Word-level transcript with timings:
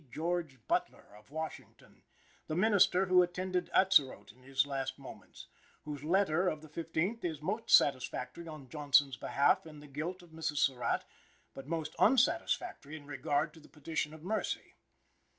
George 0.11 0.57
Butler, 0.67 1.15
of 1.15 1.29
Washington, 1.29 2.01
the 2.47 2.55
minister 2.55 3.05
who 3.05 3.21
attended 3.21 3.69
Atzerodt 3.71 4.31
in 4.31 4.41
his 4.41 4.65
last 4.65 4.97
moments, 4.97 5.45
whose 5.85 6.03
letter 6.03 6.47
of 6.47 6.63
the 6.63 6.69
15th 6.69 7.23
is 7.23 7.39
most 7.39 7.69
satisfactory 7.69 8.47
on 8.47 8.67
Johnson's 8.67 9.15
belief 9.17 9.63
in 9.67 9.79
the 9.79 9.85
guilt 9.85 10.23
of 10.23 10.31
Mrs. 10.31 10.57
Surratt, 10.57 11.03
but 11.53 11.67
most 11.67 11.93
unsatisfactory 11.99 12.97
in 12.97 13.05
regard 13.05 13.53
to 13.53 13.59
the 13.59 13.69
petition 13.69 14.11
of 14.11 14.23
mercy. 14.23 14.73